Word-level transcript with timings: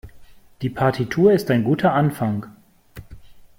Die 0.63 0.71
Partitur 0.71 1.31
ist 1.31 1.51
ein 1.51 1.63
guter 1.63 1.93
Anfang. 1.93 2.47